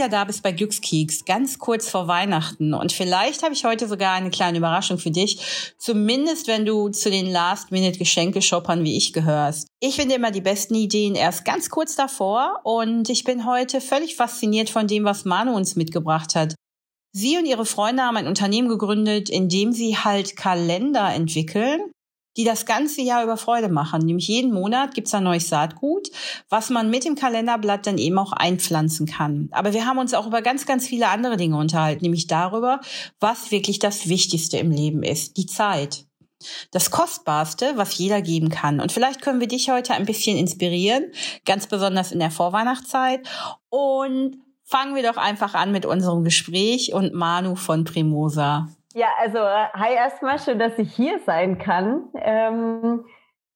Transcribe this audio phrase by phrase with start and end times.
[0.00, 2.72] wieder da bist bei Glückskeks, ganz kurz vor Weihnachten.
[2.72, 5.74] Und vielleicht habe ich heute sogar eine kleine Überraschung für dich.
[5.76, 9.68] Zumindest, wenn du zu den Last-Minute-Geschenke-Shoppern wie ich gehörst.
[9.78, 12.60] Ich finde immer die besten Ideen erst ganz kurz davor.
[12.64, 16.54] Und ich bin heute völlig fasziniert von dem, was Manu uns mitgebracht hat.
[17.12, 21.92] Sie und ihre Freunde haben ein Unternehmen gegründet, in dem sie halt Kalender entwickeln,
[22.36, 24.02] die das ganze Jahr über Freude machen.
[24.02, 26.08] Nämlich jeden Monat gibt's ein neues Saatgut,
[26.48, 29.48] was man mit dem Kalenderblatt dann eben auch einpflanzen kann.
[29.52, 32.80] Aber wir haben uns auch über ganz, ganz viele andere Dinge unterhalten, nämlich darüber,
[33.18, 36.06] was wirklich das Wichtigste im Leben ist, die Zeit.
[36.70, 38.80] Das Kostbarste, was jeder geben kann.
[38.80, 41.12] Und vielleicht können wir dich heute ein bisschen inspirieren,
[41.44, 43.28] ganz besonders in der Vorweihnachtszeit.
[43.68, 48.68] Und fangen wir doch einfach an mit unserem Gespräch und Manu von Primosa.
[48.92, 52.08] Ja, also hi erstmal, schön, dass ich hier sein kann.
[52.14, 53.04] Ähm,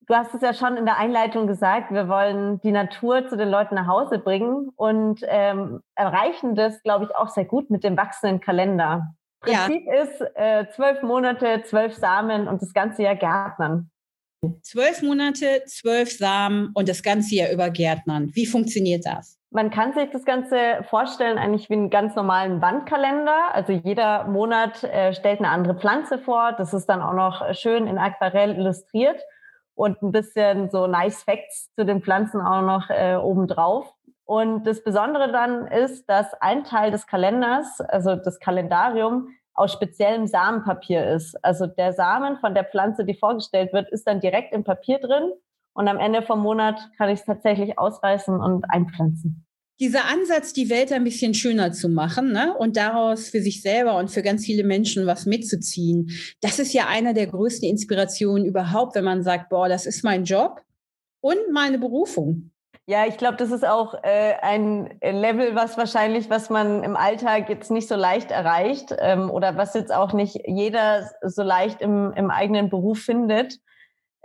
[0.07, 3.49] du hast es ja schon in der Einleitung gesagt, wir wollen die Natur zu den
[3.49, 7.97] Leuten nach Hause bringen und ähm, erreichen das, glaube ich, auch sehr gut mit dem
[7.97, 9.15] wachsenden Kalender.
[9.41, 10.03] Prinzip ja.
[10.03, 13.91] ist äh, zwölf Monate, zwölf Samen und das ganze Jahr Gärtnern.
[14.63, 18.31] Zwölf Monate, zwölf Samen und das ganze Jahr über Gärtnern.
[18.35, 19.39] Wie funktioniert das?
[19.51, 23.55] Man kann sich das Ganze vorstellen eigentlich wie einen ganz normalen Wandkalender.
[23.55, 26.55] Also jeder Monat äh, stellt eine andere Pflanze vor.
[26.59, 29.21] Das ist dann auch noch schön in Aquarell illustriert
[29.75, 33.93] und ein bisschen so nice Facts zu den Pflanzen auch noch äh, obendrauf.
[34.25, 40.27] Und das Besondere dann ist, dass ein Teil des Kalenders, also das Kalendarium, aus speziellem
[40.27, 41.37] Samenpapier ist.
[41.45, 45.33] Also der Samen von der Pflanze, die vorgestellt wird, ist dann direkt im Papier drin
[45.75, 49.47] und am Ende vom Monat kann ich es tatsächlich ausreißen und einpflanzen.
[49.81, 52.55] Dieser Ansatz, die Welt ein bisschen schöner zu machen ne?
[52.57, 56.87] und daraus für sich selber und für ganz viele Menschen was mitzuziehen, das ist ja
[56.87, 60.61] einer der größten Inspirationen überhaupt, wenn man sagt, boah, das ist mein Job
[61.21, 62.53] und meine Berufung.
[62.87, 67.49] Ja, ich glaube, das ist auch äh, ein Level, was wahrscheinlich, was man im Alltag
[67.49, 72.13] jetzt nicht so leicht erreicht ähm, oder was jetzt auch nicht jeder so leicht im,
[72.13, 73.59] im eigenen Beruf findet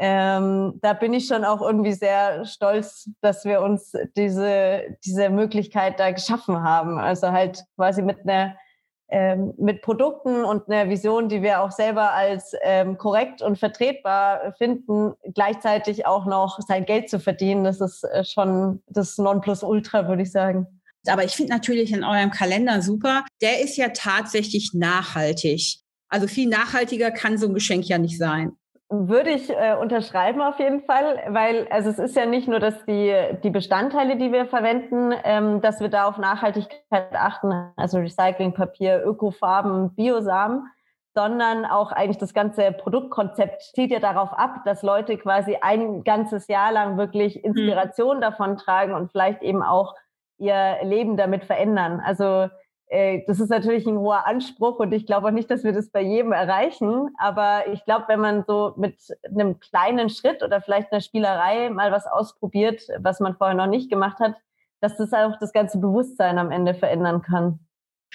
[0.02, 6.00] ähm, da bin ich schon auch irgendwie sehr stolz, dass wir uns diese, diese Möglichkeit
[6.00, 6.98] da geschaffen haben.
[6.98, 8.56] Also halt quasi mit einer
[9.12, 14.54] ähm, mit Produkten und einer Vision, die wir auch selber als ähm, korrekt und vertretbar
[14.58, 20.24] finden, gleichzeitig auch noch sein Geld zu verdienen, das ist äh, schon das Nonplusultra, würde
[20.24, 20.68] ich sagen.
[21.08, 25.80] Aber ich finde natürlich in eurem Kalender super, der ist ja tatsächlich nachhaltig.
[26.10, 28.52] Also viel nachhaltiger kann so ein Geschenk ja nicht sein.
[28.92, 32.86] Würde ich äh, unterschreiben auf jeden Fall, weil also es ist ja nicht nur, dass
[32.86, 39.04] die, die Bestandteile, die wir verwenden, ähm, dass wir da auf Nachhaltigkeit achten, also Recyclingpapier,
[39.06, 40.64] Ökofarben, Biosamen,
[41.14, 46.48] sondern auch eigentlich das ganze Produktkonzept zielt ja darauf ab, dass Leute quasi ein ganzes
[46.48, 47.44] Jahr lang wirklich mhm.
[47.44, 48.22] Inspiration mhm.
[48.22, 49.94] davon tragen und vielleicht eben auch
[50.40, 52.02] ihr Leben damit verändern.
[52.04, 52.48] Also
[52.90, 56.02] das ist natürlich ein hoher Anspruch und ich glaube auch nicht, dass wir das bei
[56.02, 57.10] jedem erreichen.
[57.20, 61.92] Aber ich glaube, wenn man so mit einem kleinen Schritt oder vielleicht einer Spielerei mal
[61.92, 64.36] was ausprobiert, was man vorher noch nicht gemacht hat,
[64.82, 67.60] dass das auch das ganze Bewusstsein am Ende verändern kann.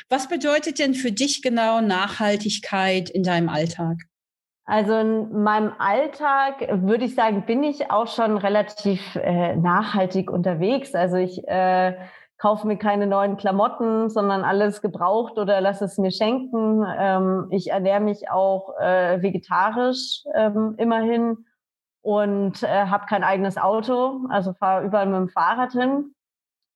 [0.08, 3.98] Was bedeutet denn für dich genau Nachhaltigkeit in deinem Alltag?
[4.66, 10.94] Also in meinem Alltag würde ich sagen, bin ich auch schon relativ äh, nachhaltig unterwegs.
[10.94, 11.94] Also ich äh,
[12.44, 16.84] kaufe mir keine neuen Klamotten, sondern alles gebraucht oder lasse es mir schenken.
[16.98, 21.46] Ähm, ich ernähre mich auch äh, vegetarisch ähm, immerhin
[22.02, 26.14] und äh, habe kein eigenes Auto, also fahre überall mit dem Fahrrad hin.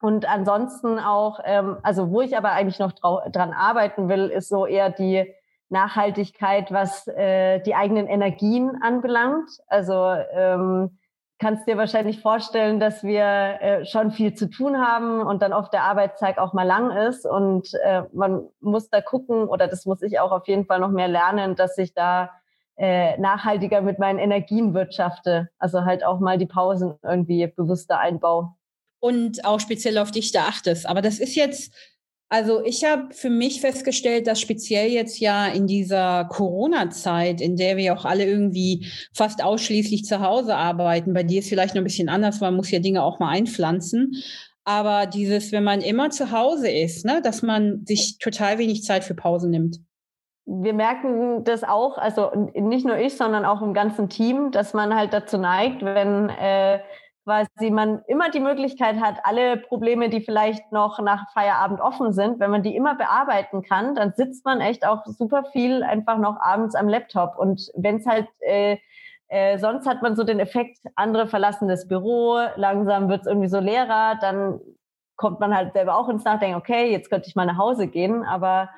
[0.01, 4.65] Und ansonsten auch, ähm, also wo ich aber eigentlich noch dran arbeiten will, ist so
[4.65, 5.31] eher die
[5.69, 9.51] Nachhaltigkeit, was äh, die eigenen Energien anbelangt.
[9.67, 10.98] Also ähm,
[11.39, 15.73] kannst dir wahrscheinlich vorstellen, dass wir äh, schon viel zu tun haben und dann oft
[15.73, 20.03] der Arbeitstag auch mal lang ist und äh, man muss da gucken oder das muss
[20.03, 22.31] ich auch auf jeden Fall noch mehr lernen, dass ich da
[22.77, 28.55] äh, nachhaltiger mit meinen Energien wirtschafte, also halt auch mal die Pausen irgendwie bewusster einbaue.
[29.01, 30.89] Und auch speziell auf dich da achtest.
[30.89, 31.73] Aber das ist jetzt
[32.31, 37.79] also ich habe für mich festgestellt, dass speziell jetzt ja in dieser Corona-Zeit, in der
[37.79, 41.85] wir auch alle irgendwie fast ausschließlich zu Hause arbeiten, bei dir ist vielleicht noch ein
[41.85, 44.13] bisschen anders, man muss ja Dinge auch mal einpflanzen.
[44.65, 49.03] Aber dieses, wenn man immer zu Hause ist, ne, dass man sich total wenig Zeit
[49.03, 49.79] für Pause nimmt.
[50.45, 54.95] Wir merken das auch, also nicht nur ich, sondern auch im ganzen Team, dass man
[54.95, 56.81] halt dazu neigt, wenn äh,
[57.29, 62.41] quasi man immer die Möglichkeit hat, alle Probleme, die vielleicht noch nach Feierabend offen sind,
[62.41, 66.41] wenn man die immer bearbeiten kann, dann sitzt man echt auch super viel einfach noch
[66.41, 67.39] abends am Laptop.
[67.39, 68.79] Und wenn es halt äh,
[69.29, 73.49] äh, sonst hat man so den Effekt, andere verlassen das Büro, langsam wird es irgendwie
[73.49, 74.59] so leerer, dann
[75.17, 78.25] kommt man halt selber auch ins Nachdenken, okay, jetzt könnte ich mal nach Hause gehen,
[78.25, 78.71] aber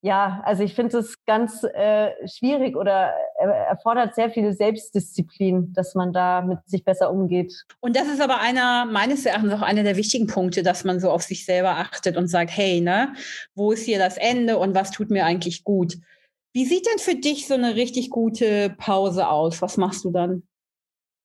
[0.00, 6.12] ja, also ich finde es ganz äh, schwierig oder erfordert sehr viel Selbstdisziplin, dass man
[6.12, 7.64] da mit sich besser umgeht.
[7.80, 11.10] Und das ist aber einer, meines Erachtens auch einer der wichtigen Punkte, dass man so
[11.10, 13.14] auf sich selber achtet und sagt, hey, ne,
[13.54, 15.98] wo ist hier das Ende und was tut mir eigentlich gut?
[16.52, 19.62] Wie sieht denn für dich so eine richtig gute Pause aus?
[19.62, 20.42] Was machst du dann?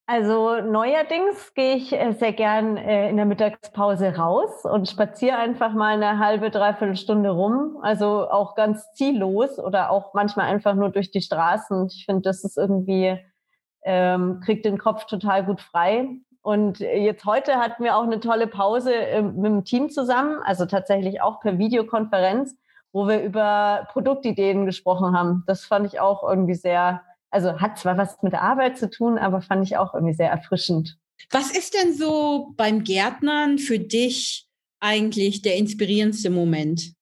[0.07, 5.73] Also neuerdings gehe ich äh, sehr gern äh, in der Mittagspause raus und spaziere einfach
[5.73, 7.79] mal eine halbe, dreiviertel Stunde rum.
[7.81, 11.87] Also auch ganz ziellos oder auch manchmal einfach nur durch die Straßen.
[11.87, 13.17] Ich finde, das ist irgendwie,
[13.83, 16.07] ähm, kriegt den Kopf total gut frei.
[16.43, 20.67] Und jetzt heute hatten wir auch eine tolle Pause äh, mit dem Team zusammen, also
[20.67, 22.55] tatsächlich auch per Videokonferenz,
[22.93, 25.43] wo wir über Produktideen gesprochen haben.
[25.47, 27.01] Das fand ich auch irgendwie sehr
[27.35, 30.31] also hat zwar was mit der Arbeit zu tun, aber fand ich auch irgendwie sehr
[30.31, 30.97] erfrischend.
[31.31, 34.47] Was ist denn so beim Gärtnern für dich
[34.79, 36.93] eigentlich der inspirierendste Moment?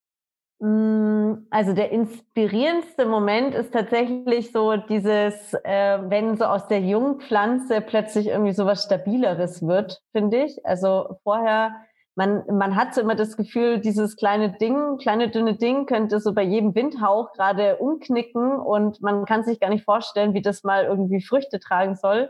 [0.59, 7.19] Mm, also der inspirierendste Moment ist tatsächlich so dieses, äh, wenn so aus der jungen
[7.19, 10.65] Pflanze plötzlich irgendwie so was Stabileres wird, finde ich.
[10.65, 11.75] Also vorher
[12.15, 16.33] man, man hat so immer das Gefühl, dieses kleine Ding, kleine dünne Ding könnte so
[16.33, 20.86] bei jedem Windhauch gerade umknicken und man kann sich gar nicht vorstellen, wie das mal
[20.86, 22.30] irgendwie Früchte tragen soll.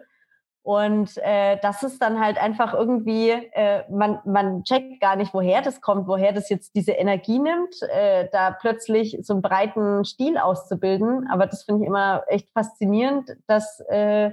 [0.65, 5.61] Und äh, das ist dann halt einfach irgendwie, äh, man, man checkt gar nicht, woher
[5.61, 10.37] das kommt, woher das jetzt diese Energie nimmt, äh, da plötzlich so einen breiten Stil
[10.37, 11.27] auszubilden.
[11.29, 14.31] Aber das finde ich immer echt faszinierend, dass äh,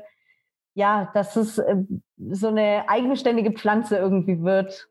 [0.75, 1.77] ja, dass es äh,
[2.17, 4.89] so eine eigenständige Pflanze irgendwie wird.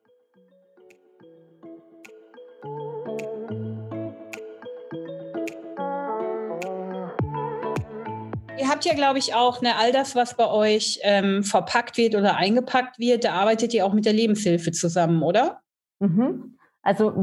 [8.69, 12.35] Habt ja, glaube ich, auch ne, all das, was bei euch ähm, verpackt wird oder
[12.37, 15.61] eingepackt wird, da arbeitet ihr auch mit der Lebenshilfe zusammen, oder?
[15.99, 16.57] Mhm.
[16.81, 17.13] Also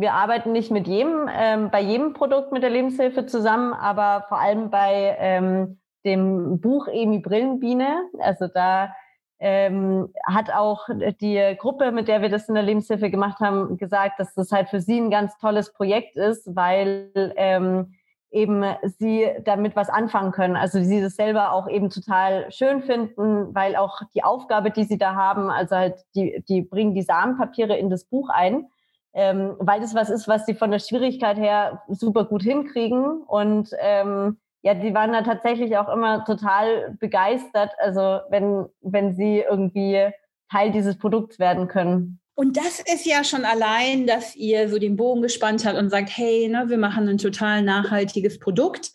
[0.00, 4.38] wir arbeiten nicht mit jedem, ähm, bei jedem Produkt mit der Lebenshilfe zusammen, aber vor
[4.38, 8.08] allem bei ähm, dem Buch Emi Brillenbiene.
[8.20, 8.94] Also da
[9.40, 10.86] ähm, hat auch
[11.20, 14.68] die Gruppe, mit der wir das in der Lebenshilfe gemacht haben, gesagt, dass das halt
[14.68, 17.94] für sie ein ganz tolles Projekt ist, weil ähm,
[18.30, 18.64] eben
[18.98, 20.56] sie damit was anfangen können.
[20.56, 24.98] Also sie das selber auch eben total schön finden, weil auch die Aufgabe, die sie
[24.98, 28.68] da haben, also halt die, die bringen die Samenpapiere in das Buch ein,
[29.14, 33.22] ähm, weil das was ist, was sie von der Schwierigkeit her super gut hinkriegen.
[33.22, 39.40] Und ähm, ja, die waren da tatsächlich auch immer total begeistert, also wenn, wenn sie
[39.40, 40.10] irgendwie
[40.50, 42.19] Teil dieses Produkts werden können.
[42.40, 46.08] Und das ist ja schon allein, dass ihr so den Bogen gespannt habt und sagt,
[46.16, 48.92] hey, ne, wir machen ein total nachhaltiges Produkt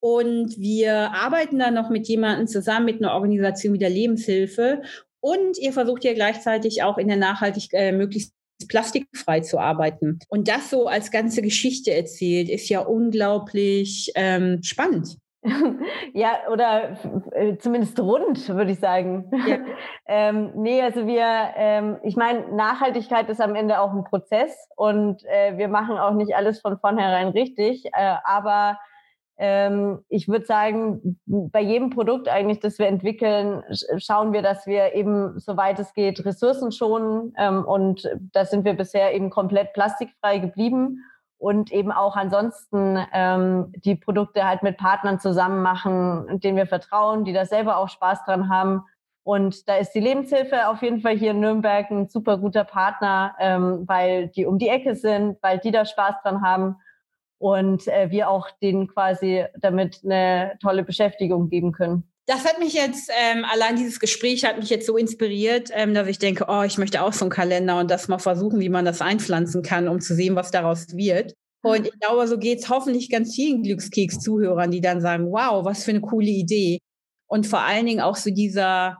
[0.00, 4.82] und wir arbeiten dann noch mit jemandem zusammen, mit einer Organisation wie der Lebenshilfe
[5.20, 8.34] und ihr versucht ja gleichzeitig auch in der Nachhaltigkeit äh, möglichst
[8.66, 10.18] plastikfrei zu arbeiten.
[10.26, 15.16] Und das so als ganze Geschichte erzählt, ist ja unglaublich ähm, spannend.
[16.12, 16.96] ja, oder
[17.32, 19.30] äh, zumindest rund, würde ich sagen.
[19.46, 19.58] Ja.
[20.06, 21.24] ähm, nee, also wir,
[21.56, 26.12] ähm, ich meine, Nachhaltigkeit ist am Ende auch ein Prozess und äh, wir machen auch
[26.12, 28.78] nicht alles von vornherein richtig, äh, aber
[29.38, 33.62] ähm, ich würde sagen, bei jedem Produkt eigentlich, das wir entwickeln,
[33.96, 38.74] schauen wir, dass wir eben, soweit es geht, Ressourcen schonen ähm, und da sind wir
[38.74, 40.98] bisher eben komplett plastikfrei geblieben
[41.40, 47.24] und eben auch ansonsten ähm, die Produkte halt mit Partnern zusammen machen, denen wir vertrauen,
[47.24, 48.84] die da selber auch Spaß dran haben.
[49.22, 53.34] Und da ist die Lebenshilfe auf jeden Fall hier in Nürnberg ein super guter Partner,
[53.38, 56.76] ähm, weil die um die Ecke sind, weil die da Spaß dran haben
[57.38, 62.09] und äh, wir auch denen quasi damit eine tolle Beschäftigung geben können.
[62.30, 66.06] Das hat mich jetzt, ähm, allein dieses Gespräch hat mich jetzt so inspiriert, ähm, dass
[66.06, 68.84] ich denke, oh, ich möchte auch so einen Kalender und das mal versuchen, wie man
[68.84, 71.34] das einpflanzen kann, um zu sehen, was daraus wird.
[71.64, 75.82] Und ich glaube, so geht es hoffentlich ganz vielen Glückskeks-Zuhörern, die dann sagen, wow, was
[75.82, 76.78] für eine coole Idee.
[77.26, 78.98] Und vor allen Dingen auch so dieser,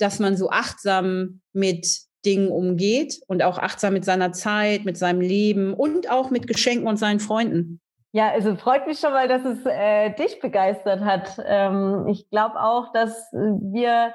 [0.00, 1.86] dass man so achtsam mit
[2.24, 6.88] Dingen umgeht und auch achtsam mit seiner Zeit, mit seinem Leben und auch mit Geschenken
[6.88, 7.80] und seinen Freunden.
[8.16, 11.38] Ja, also freut mich schon mal, dass es äh, dich begeistert hat.
[11.44, 14.14] Ähm, ich glaube auch, dass wir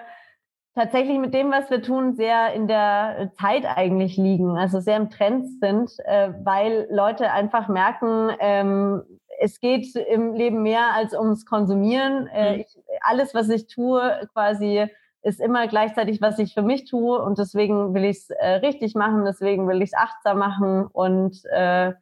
[0.74, 5.12] tatsächlich mit dem, was wir tun, sehr in der Zeit eigentlich liegen, also sehr im
[5.12, 9.03] Trend sind, äh, weil Leute einfach merken, ähm,
[9.39, 12.25] es geht im Leben mehr als ums Konsumieren.
[12.34, 12.60] Äh, mhm.
[12.62, 14.88] ich, alles, was ich tue, quasi
[15.22, 18.96] ist immer gleichzeitig, was ich für mich tue und deswegen will ich es äh, richtig
[18.96, 21.93] machen, deswegen will ich es achtsam machen und äh,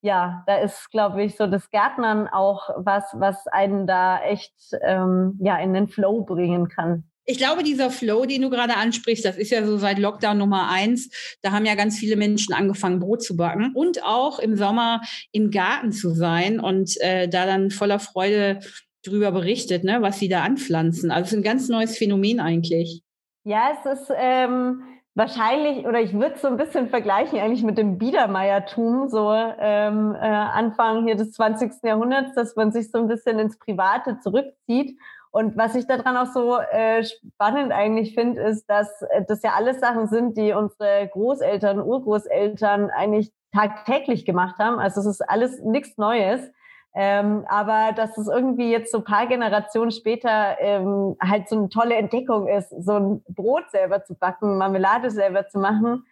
[0.00, 5.38] ja, da ist, glaube ich, so das Gärtnern auch was, was einen da echt ähm,
[5.42, 7.04] ja in den Flow bringen kann.
[7.30, 10.70] Ich glaube, dieser Flow, den du gerade ansprichst, das ist ja so seit Lockdown Nummer
[10.70, 11.36] eins.
[11.42, 15.50] Da haben ja ganz viele Menschen angefangen, Brot zu backen und auch im Sommer im
[15.50, 18.60] Garten zu sein und äh, da dann voller Freude
[19.04, 21.10] drüber berichtet, ne, was sie da anpflanzen.
[21.10, 23.02] Also es ist ein ganz neues Phänomen eigentlich.
[23.44, 24.82] Ja, es ist ähm,
[25.18, 30.14] wahrscheinlich, oder ich würde es so ein bisschen vergleichen eigentlich mit dem Biedermeiertum, so ähm,
[30.14, 31.82] äh, Anfang hier des 20.
[31.82, 34.98] Jahrhunderts, dass man sich so ein bisschen ins Private zurückzieht
[35.30, 39.52] und was ich daran auch so äh, spannend eigentlich finde, ist, dass äh, das ja
[39.56, 44.78] alles Sachen sind, die unsere Großeltern, Urgroßeltern eigentlich tagtäglich gemacht haben.
[44.78, 46.50] Also es ist alles nichts Neues.
[47.00, 51.94] Ähm, aber dass es irgendwie jetzt so paar Generationen später ähm, halt so eine tolle
[51.94, 56.02] Entdeckung ist, so ein Brot selber zu backen, Marmelade selber zu machen,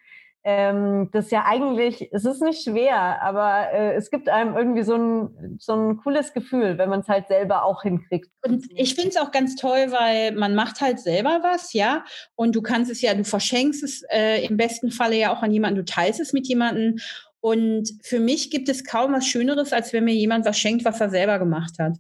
[0.49, 4.95] ähm, das ja eigentlich, es ist nicht schwer, aber äh, es gibt einem irgendwie so
[4.95, 8.31] ein, so ein cooles Gefühl, wenn man es halt selber auch hinkriegt.
[8.47, 12.05] Und ich finde es auch ganz toll, weil man macht halt selber was, ja,
[12.37, 15.51] und du kannst es ja, du verschenkst es äh, im besten Falle ja auch an
[15.51, 16.99] jemanden, du teilst es mit jemandem.
[17.47, 21.01] Und für mich gibt es kaum was Schöneres, als wenn mir jemand was schenkt, was
[21.01, 21.93] er selber gemacht hat.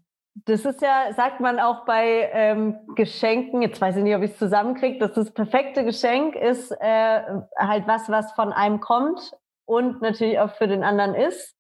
[0.45, 4.33] Das ist ja, sagt man auch bei ähm, Geschenken, jetzt weiß ich nicht, ob ich
[4.33, 7.21] es zusammenkriege, dass das perfekte Geschenk ist äh,
[7.57, 9.21] halt was, was von einem kommt
[9.67, 11.56] und natürlich auch für den anderen ist.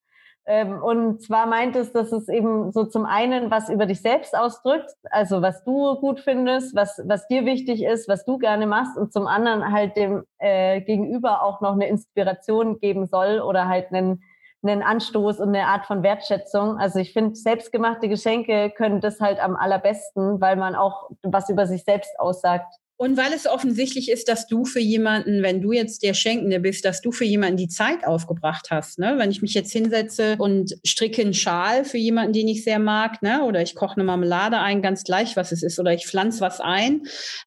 [0.49, 4.37] Ähm, und zwar meint es, dass es eben so zum einen was über dich selbst
[4.37, 8.97] ausdrückt, also was du gut findest, was, was dir wichtig ist, was du gerne machst
[8.97, 13.93] und zum anderen halt dem äh, Gegenüber auch noch eine Inspiration geben soll oder halt
[13.93, 14.23] einen
[14.62, 16.79] einen Anstoß und eine Art von Wertschätzung.
[16.79, 21.67] Also ich finde, selbstgemachte Geschenke können das halt am allerbesten, weil man auch was über
[21.67, 22.75] sich selbst aussagt.
[22.99, 26.85] Und weil es offensichtlich ist, dass du für jemanden, wenn du jetzt der Schenkende bist,
[26.87, 28.99] dass du für jemanden die Zeit aufgebracht hast.
[28.99, 29.17] Ne?
[29.19, 33.23] Wenn ich mich jetzt hinsetze und stricke einen Schal für jemanden, den ich sehr mag,
[33.23, 33.45] ne?
[33.45, 36.61] oder ich koche eine Marmelade ein, ganz gleich, was es ist, oder ich pflanze was
[36.61, 37.03] ein,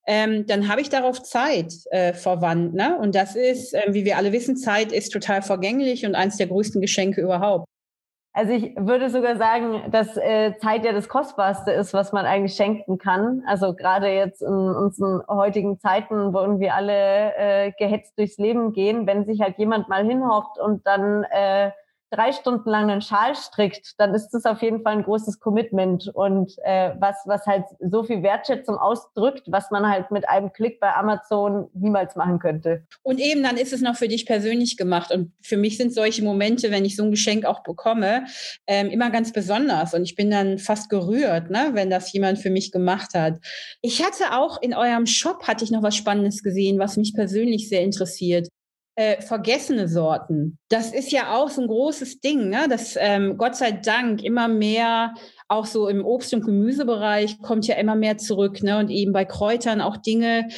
[0.06, 2.76] ähm, dann habe ich darauf Zeit äh, verwandt.
[2.76, 2.96] Ne?
[3.00, 6.48] Und das ist, äh, wie wir alle wissen, Zeit ist total vergänglich und eins der
[6.48, 7.66] größten Geschenke überhaupt.
[8.32, 12.56] Also ich würde sogar sagen, dass äh, Zeit ja das Kostbarste ist, was man eigentlich
[12.56, 13.44] schenken kann.
[13.48, 19.08] Also gerade jetzt in unseren heutigen Zeiten, wo irgendwie alle äh, gehetzt durchs Leben gehen,
[19.08, 21.72] wenn sich halt jemand mal hinhockt und dann äh,
[22.12, 26.10] drei Stunden lang einen Schal strickt, dann ist das auf jeden Fall ein großes Commitment
[26.14, 30.80] und äh, was, was halt so viel Wertschätzung ausdrückt, was man halt mit einem Klick
[30.80, 32.86] bei Amazon niemals machen könnte.
[33.04, 36.24] Und eben dann ist es noch für dich persönlich gemacht und für mich sind solche
[36.24, 38.26] Momente, wenn ich so ein Geschenk auch bekomme,
[38.68, 42.50] ähm, immer ganz besonders und ich bin dann fast gerührt, ne, wenn das jemand für
[42.50, 43.40] mich gemacht hat.
[43.82, 47.70] Ich hatte auch in eurem Shop hatte ich noch was Spannendes gesehen, was mich persönlich
[47.70, 48.50] sehr interessiert
[49.00, 50.58] äh, vergessene Sorten.
[50.68, 52.68] Das ist ja auch so ein großes Ding, ne?
[52.70, 55.14] dass ähm, Gott sei Dank immer mehr
[55.48, 58.62] auch so im Obst- und Gemüsebereich kommt ja immer mehr zurück.
[58.62, 58.78] Ne?
[58.78, 60.50] Und eben bei Kräutern auch Dinge,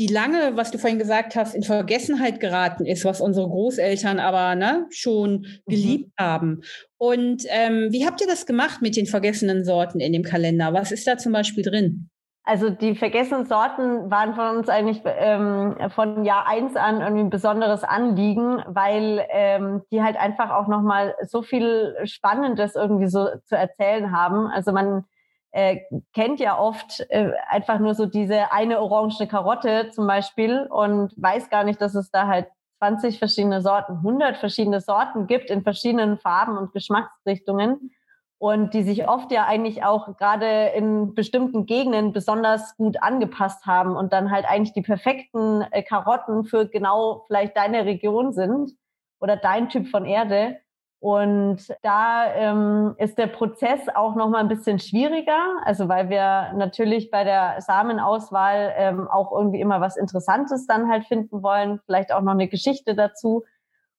[0.00, 4.56] die lange, was du vorhin gesagt hast, in Vergessenheit geraten ist, was unsere Großeltern aber
[4.56, 5.70] ne, schon mhm.
[5.70, 6.24] geliebt mhm.
[6.24, 6.60] haben.
[6.98, 10.72] Und ähm, wie habt ihr das gemacht mit den vergessenen Sorten in dem Kalender?
[10.72, 12.10] Was ist da zum Beispiel drin?
[12.46, 17.30] Also die vergessenen Sorten waren von uns eigentlich ähm, von Jahr eins an irgendwie ein
[17.30, 23.56] besonderes Anliegen, weil ähm, die halt einfach auch nochmal so viel Spannendes irgendwie so zu
[23.56, 24.46] erzählen haben.
[24.48, 25.04] Also man
[25.52, 25.80] äh,
[26.12, 31.48] kennt ja oft äh, einfach nur so diese eine orange Karotte zum Beispiel und weiß
[31.48, 32.48] gar nicht, dass es da halt
[32.78, 37.92] 20 verschiedene Sorten, 100 verschiedene Sorten gibt in verschiedenen Farben und Geschmacksrichtungen
[38.38, 43.96] und die sich oft ja eigentlich auch gerade in bestimmten Gegenden besonders gut angepasst haben
[43.96, 48.72] und dann halt eigentlich die perfekten äh, Karotten für genau vielleicht deine Region sind
[49.20, 50.58] oder dein Typ von Erde.
[51.00, 56.54] Und da ähm, ist der Prozess auch noch mal ein bisschen schwieriger, also weil wir
[56.54, 62.10] natürlich bei der Samenauswahl ähm, auch irgendwie immer was Interessantes dann halt finden wollen, vielleicht
[62.10, 63.44] auch noch eine Geschichte dazu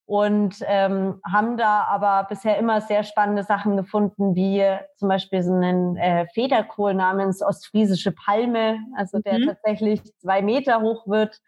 [0.06, 4.64] und ähm, haben da aber bisher immer sehr spannende Sachen gefunden, wie
[4.98, 9.46] zum Beispiel so einen äh, Federkohl namens ostfriesische Palme, also der mhm.
[9.48, 11.40] tatsächlich zwei Meter hoch wird.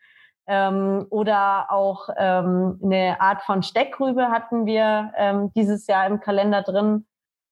[0.50, 6.62] Ähm, oder auch ähm, eine Art von Steckrübe hatten wir ähm, dieses Jahr im Kalender
[6.62, 7.06] drin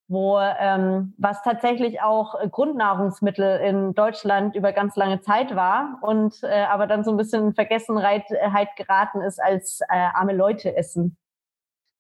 [0.08, 6.64] wo ähm, was tatsächlich auch Grundnahrungsmittel in Deutschland über ganz lange Zeit war und äh,
[6.70, 8.24] aber dann so ein bisschen in Vergessenheit
[8.78, 11.18] geraten ist als äh, arme Leute essen.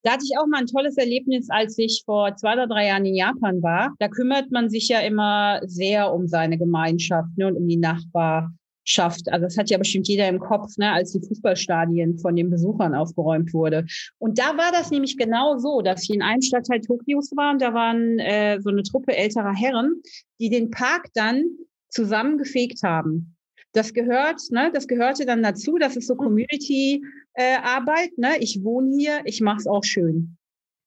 [0.03, 3.05] Da hatte ich auch mal ein tolles Erlebnis, als ich vor zwei oder drei Jahren
[3.05, 3.95] in Japan war.
[3.97, 8.51] Da kümmert man sich ja immer sehr um seine Gemeinschaft ne, und um die Nachbar,
[8.85, 9.31] schafft.
[9.31, 12.95] Also das hat ja bestimmt jeder im Kopf, ne, als die Fußballstadien von den Besuchern
[12.95, 13.85] aufgeräumt wurde.
[14.19, 17.61] Und da war das nämlich genau so, dass ich in einem Stadtteil Tokios war und
[17.61, 20.01] da waren äh, so eine Truppe älterer Herren,
[20.39, 21.43] die den Park dann
[21.89, 23.35] zusammengefegt haben.
[23.73, 25.77] Das gehört, ne, das gehörte dann dazu.
[25.77, 26.19] Das ist so mhm.
[26.19, 28.11] Community-Arbeit.
[28.17, 28.29] Äh, ne?
[28.39, 30.37] Ich wohne hier, ich mache es auch schön.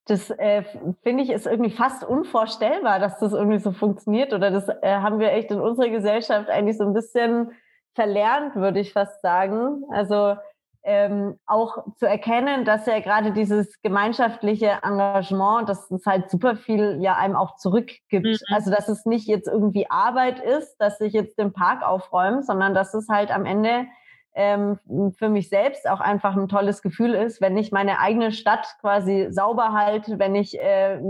[0.07, 0.65] Das äh,
[1.03, 4.33] finde ich ist irgendwie fast unvorstellbar, dass das irgendwie so funktioniert.
[4.33, 7.51] Oder das äh, haben wir echt in unserer Gesellschaft eigentlich so ein bisschen
[7.99, 9.83] verlernt, würde ich fast sagen.
[9.91, 10.37] Also
[10.85, 16.99] ähm, auch zu erkennen, dass ja gerade dieses gemeinschaftliche Engagement, dass es halt super viel
[17.01, 18.25] ja einem auch zurückgibt.
[18.25, 18.55] Mhm.
[18.55, 22.73] Also dass es nicht jetzt irgendwie Arbeit ist, dass ich jetzt den Park aufräume, sondern
[22.73, 23.87] dass es halt am Ende
[24.35, 24.79] ähm,
[25.19, 29.27] für mich selbst auch einfach ein tolles Gefühl ist, wenn ich meine eigene Stadt quasi
[29.31, 31.01] sauber halte, wenn ich äh,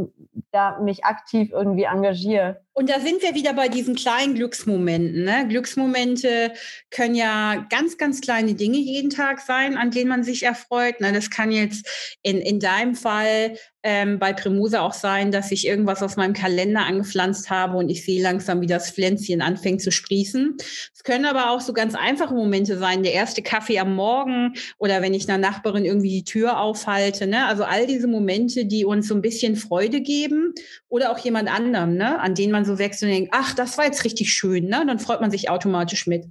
[0.51, 2.63] da mich aktiv irgendwie engagiere.
[2.79, 5.25] Und da sind wir wieder bei diesen kleinen Glücksmomenten.
[5.25, 5.49] Ne?
[5.49, 6.53] Glücksmomente
[6.93, 11.01] können ja ganz, ganz kleine Dinge jeden Tag sein, an denen man sich erfreut.
[11.01, 11.13] Ne?
[11.13, 11.89] Das kann jetzt
[12.23, 16.85] in, in deinem Fall ähm, bei Premusa auch sein, dass ich irgendwas aus meinem Kalender
[16.85, 20.57] angepflanzt habe und ich sehe langsam, wie das Pflänzchen anfängt zu sprießen.
[20.93, 25.01] Es können aber auch so ganz einfache Momente sein, der erste Kaffee am Morgen oder
[25.01, 27.27] wenn ich einer Nachbarin irgendwie die Tür aufhalte.
[27.27, 27.47] Ne?
[27.47, 30.53] Also all diese Momente, die uns so ein bisschen Freude geben
[30.89, 32.21] oder auch jemand anderem, ne?
[32.21, 34.85] an denen man so wächst und denkt, ach, das war jetzt richtig schön, ne?
[34.87, 36.27] Dann freut man sich automatisch mit.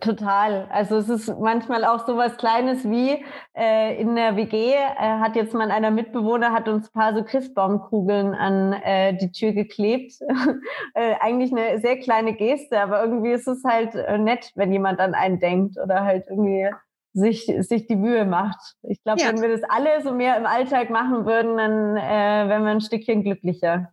[0.00, 0.68] Total.
[0.70, 3.24] Also es ist manchmal auch so was Kleines wie
[3.56, 7.24] äh, in der WG äh, hat jetzt mal einer Mitbewohner hat uns ein paar so
[7.24, 10.12] Christbaumkugeln an äh, die Tür geklebt.
[10.94, 15.00] äh, eigentlich eine sehr kleine Geste, aber irgendwie ist es halt äh, nett, wenn jemand
[15.00, 16.68] an einen denkt oder halt irgendwie
[17.14, 18.74] sich, sich die Mühe macht.
[18.82, 19.28] Ich glaube, ja.
[19.28, 22.80] wenn wir das alle so mehr im Alltag machen würden, dann äh, wären wir ein
[22.82, 23.92] Stückchen glücklicher.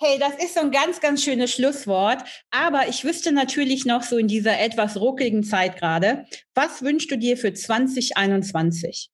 [0.00, 2.22] Hey, das ist so ein ganz, ganz schönes Schlusswort.
[2.50, 7.18] Aber ich wüsste natürlich noch so in dieser etwas ruckligen Zeit gerade, was wünschst du
[7.18, 9.10] dir für 2021?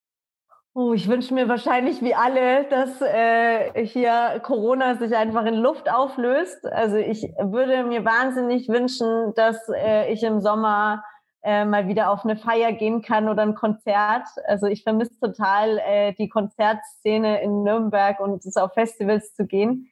[0.73, 5.91] Oh, ich wünsche mir wahrscheinlich wie alle, dass äh, hier Corona sich einfach in Luft
[5.91, 6.65] auflöst.
[6.65, 11.03] Also ich würde mir wahnsinnig wünschen, dass äh, ich im Sommer
[11.43, 14.27] äh, mal wieder auf eine Feier gehen kann oder ein Konzert.
[14.45, 19.91] Also ich vermisse total äh, die Konzertszene in Nürnberg und es auf Festivals zu gehen.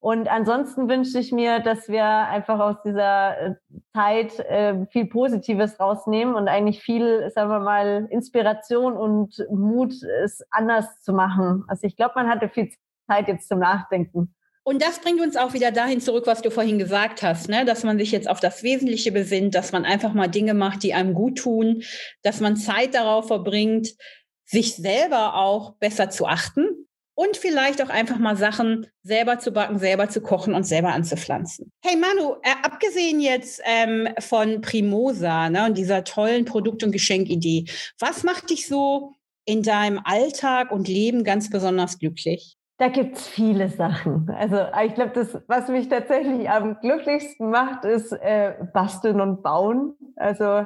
[0.00, 3.54] Und ansonsten wünsche ich mir, dass wir einfach aus dieser äh,
[3.94, 9.92] Zeit äh, viel Positives rausnehmen und eigentlich viel, sagen wir mal, Inspiration und Mut,
[10.24, 11.64] es anders zu machen.
[11.68, 12.72] Also ich glaube, man hatte viel
[13.06, 14.34] Zeit jetzt zum Nachdenken.
[14.62, 17.66] Und das bringt uns auch wieder dahin zurück, was du vorhin gesagt hast, ne?
[17.66, 20.94] dass man sich jetzt auf das Wesentliche besinnt, dass man einfach mal Dinge macht, die
[20.94, 21.82] einem gut tun,
[22.22, 23.88] dass man Zeit darauf verbringt,
[24.46, 26.86] sich selber auch besser zu achten
[27.20, 31.70] und vielleicht auch einfach mal Sachen selber zu backen, selber zu kochen und selber anzupflanzen.
[31.84, 37.66] Hey Manu, äh, abgesehen jetzt ähm, von Primosa ne, und dieser tollen Produkt- und Geschenkidee,
[37.98, 39.12] was macht dich so
[39.44, 42.56] in deinem Alltag und Leben ganz besonders glücklich?
[42.78, 44.30] Da gibt es viele Sachen.
[44.34, 44.56] Also
[44.86, 49.92] ich glaube, das, was mich tatsächlich am glücklichsten macht, ist äh, basteln und bauen.
[50.16, 50.64] Also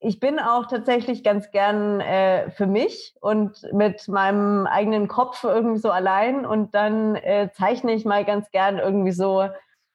[0.00, 5.80] ich bin auch tatsächlich ganz gern äh, für mich und mit meinem eigenen Kopf irgendwie
[5.80, 9.48] so allein und dann äh, zeichne ich mal ganz gern irgendwie so,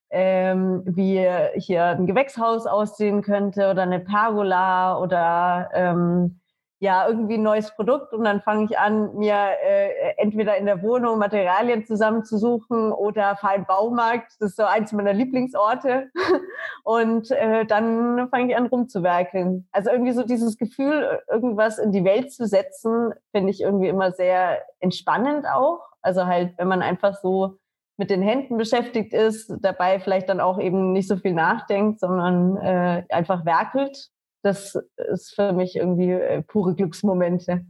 [0.09, 6.40] ähm, wie hier ein Gewächshaus aussehen könnte oder eine Pergola oder ähm,
[6.81, 10.81] ja, irgendwie ein neues Produkt und dann fange ich an, mir äh, entweder in der
[10.81, 14.31] Wohnung Materialien zusammenzusuchen oder fahre in Baumarkt.
[14.39, 16.09] Das ist so eins meiner Lieblingsorte.
[16.83, 19.67] Und äh, dann fange ich an rumzuwerkeln.
[19.71, 24.11] Also irgendwie so dieses Gefühl, irgendwas in die Welt zu setzen, finde ich irgendwie immer
[24.11, 25.81] sehr entspannend auch.
[26.01, 27.57] Also halt, wenn man einfach so
[27.97, 32.57] mit den Händen beschäftigt ist, dabei vielleicht dann auch eben nicht so viel nachdenkt, sondern
[32.57, 34.09] äh, einfach werkelt
[34.41, 34.77] das
[35.11, 37.65] ist für mich irgendwie äh, pure Glücksmomente.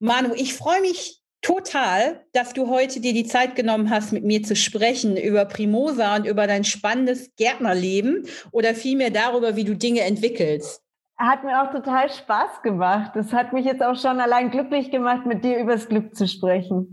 [0.00, 4.42] Manu, ich freue mich total, dass du heute dir die Zeit genommen hast, mit mir
[4.42, 10.00] zu sprechen über Primosa und über dein spannendes Gärtnerleben oder vielmehr darüber, wie du Dinge
[10.02, 10.82] entwickelst.
[11.18, 13.12] Hat mir auch total Spaß gemacht.
[13.14, 16.92] Das hat mich jetzt auch schon allein glücklich gemacht, mit dir übers Glück zu sprechen.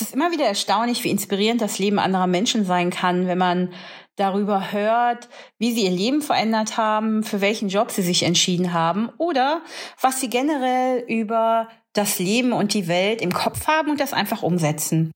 [0.00, 3.72] Es ist immer wieder erstaunlich, wie inspirierend das Leben anderer Menschen sein kann, wenn man
[4.14, 9.10] darüber hört, wie sie ihr Leben verändert haben, für welchen Job sie sich entschieden haben
[9.18, 9.60] oder
[10.00, 14.44] was sie generell über das Leben und die Welt im Kopf haben und das einfach
[14.44, 15.10] umsetzen.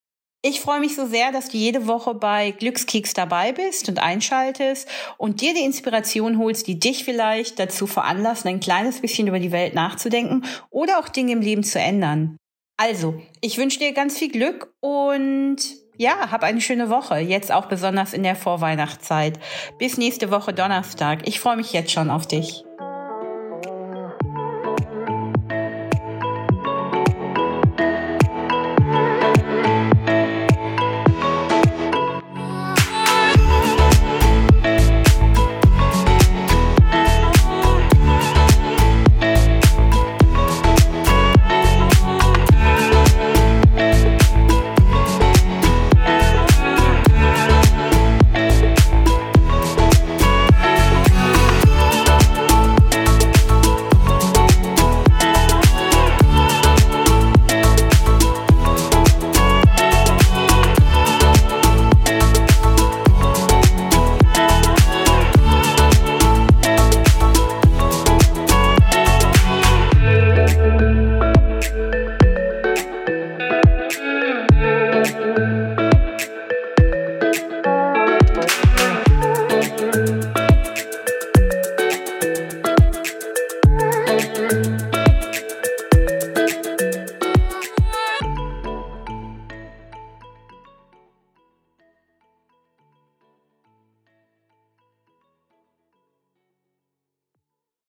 [0.44, 4.88] Ich freue mich so sehr, dass du jede Woche bei Glückskeks dabei bist und einschaltest
[5.16, 9.52] und dir die Inspiration holst, die dich vielleicht dazu veranlassen, ein kleines bisschen über die
[9.52, 12.38] Welt nachzudenken oder auch Dinge im Leben zu ändern.
[12.76, 15.58] Also, ich wünsche dir ganz viel Glück und
[15.96, 17.18] ja, hab eine schöne Woche.
[17.18, 19.38] Jetzt auch besonders in der Vorweihnachtszeit.
[19.78, 21.28] Bis nächste Woche Donnerstag.
[21.28, 22.64] Ich freue mich jetzt schon auf dich.